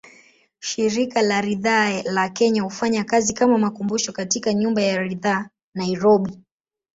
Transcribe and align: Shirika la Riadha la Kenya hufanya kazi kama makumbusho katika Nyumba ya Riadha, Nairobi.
Shirika 0.67 1.21
la 1.21 1.37
Riadha 1.45 2.03
la 2.03 2.29
Kenya 2.29 2.63
hufanya 2.63 3.03
kazi 3.03 3.33
kama 3.33 3.57
makumbusho 3.57 4.11
katika 4.11 4.53
Nyumba 4.53 4.81
ya 4.81 4.97
Riadha, 4.97 5.49
Nairobi. 5.75 6.43